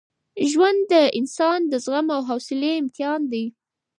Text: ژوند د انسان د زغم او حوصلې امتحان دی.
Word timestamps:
ژوند 0.51 0.79
د 0.91 0.93
انسان 1.19 1.59
د 1.71 1.73
زغم 1.83 2.07
او 2.15 2.21
حوصلې 2.29 2.71
امتحان 2.81 3.21
دی. 3.31 3.45